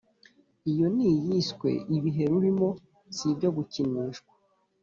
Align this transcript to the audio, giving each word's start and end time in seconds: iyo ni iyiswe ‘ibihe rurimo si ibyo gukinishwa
iyo 0.71 0.87
ni 0.95 1.05
iyiswe 1.15 1.69
‘ibihe 1.97 2.23
rurimo 2.31 2.67
si 3.15 3.25
ibyo 3.31 3.49
gukinishwa 3.57 4.31